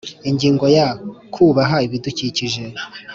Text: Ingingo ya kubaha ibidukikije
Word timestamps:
Ingingo 0.29 0.65
ya 0.77 0.87
kubaha 1.33 1.75
ibidukikije 1.85 2.63